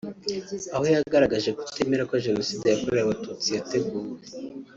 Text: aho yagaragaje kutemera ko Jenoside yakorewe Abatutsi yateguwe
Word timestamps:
aho 0.73 0.83
yagaragaje 0.93 1.49
kutemera 1.59 2.03
ko 2.09 2.15
Jenoside 2.25 2.65
yakorewe 2.67 3.01
Abatutsi 3.03 3.47
yateguwe 3.57 4.17